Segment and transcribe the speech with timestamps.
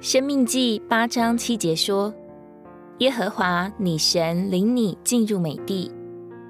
[0.00, 2.12] 生命记八章七节说
[3.00, 5.90] ：“耶和华你神领你进入美地，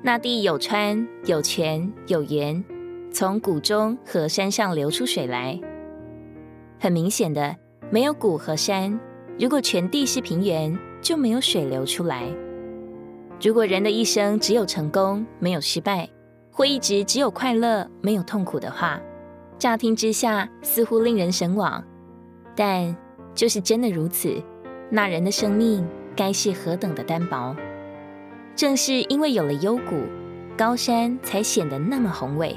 [0.00, 2.64] 那地有川有泉有源，
[3.12, 5.60] 从谷中和山上流出水来。”
[6.78, 7.56] 很明显的，
[7.90, 8.98] 没有谷和山，
[9.36, 12.28] 如果全地是平原，就没有水流出来。
[13.40, 16.08] 如果人的一生只有成功，没有失败，
[16.52, 19.00] 或一直只有快乐，没有痛苦的话，
[19.58, 21.84] 乍听之下似乎令人神往，
[22.54, 22.96] 但
[23.34, 24.42] 就是真的如此，
[24.90, 27.56] 那人的生命该是何等的单薄。
[28.54, 30.02] 正是因为有了幽谷，
[30.56, 32.56] 高山才显得那么宏伟。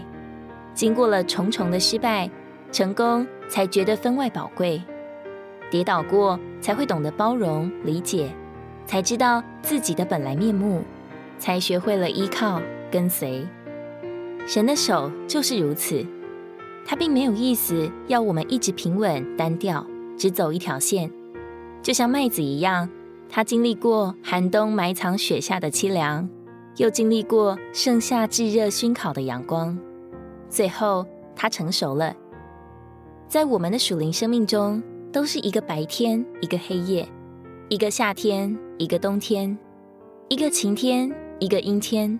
[0.74, 2.30] 经过了重重的失败，
[2.72, 4.82] 成功才觉得分外宝贵。
[5.72, 8.30] 跌倒过，才会懂得包容理解，
[8.86, 10.84] 才知道自己的本来面目，
[11.40, 12.62] 才学会了依靠
[12.92, 13.48] 跟随。
[14.46, 16.06] 神的手就是如此，
[16.86, 19.86] 他并没有意思要我们一直平稳单调。
[20.18, 21.12] 只走一条线，
[21.82, 22.90] 就像麦子一样，
[23.30, 26.28] 它经历过寒冬埋藏雪下的凄凉，
[26.78, 29.78] 又经历过盛夏炙热熏烤的阳光，
[30.50, 31.06] 最后
[31.36, 32.16] 它成熟了。
[33.28, 37.08] 在我们的属灵生命中，都是一个白天，一个黑夜，
[37.70, 39.58] 一个夏天，一个冬天，
[40.30, 42.20] 一个晴天，一个阴天，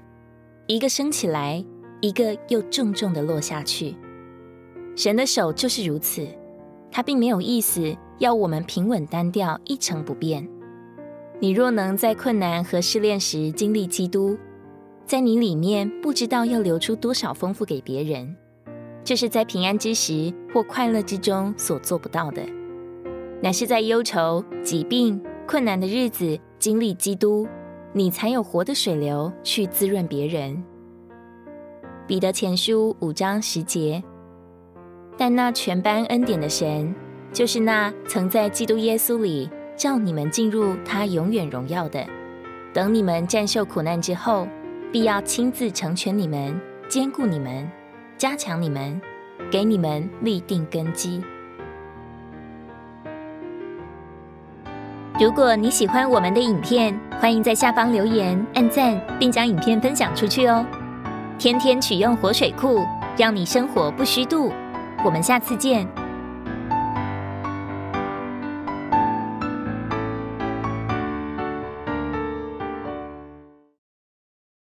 [0.68, 1.64] 一个升起来，
[2.02, 3.96] 一个又重重的落下去。
[4.96, 6.28] 神的手就是如此。
[6.96, 10.48] 他并没有意思要我们平稳单调、一成不变。
[11.42, 14.38] 你若能在困难和试炼时经历基督，
[15.06, 18.34] 在你里面不知道要流出多少丰富给别人，
[19.04, 22.42] 这是在平安之时或快乐之中所做不到的。
[23.42, 27.46] 乃是在忧愁、疾病、困难的日子经历基督，
[27.92, 30.64] 你才有活的水流去滋润别人。
[32.08, 34.02] 彼得前书五章十节。
[35.18, 36.94] 但那全班恩典的神，
[37.32, 42.06] 就是那曾在基督耶稣里召你们进入他永远荣耀的，
[42.74, 44.48] 等你们战胜苦难之后，
[44.92, 47.70] 必要亲自成全你们，坚固你们，
[48.18, 49.00] 加强你们，
[49.50, 51.22] 给你们立定根基。
[55.18, 60.66] 如果你喜欢我们的影片，欢迎在下方留言、按赞，并将影片分享出去哦。
[61.40, 62.84] 天天取用活水库，
[63.18, 64.52] 让你生活不虚度。
[65.06, 66.05] 我们下次见。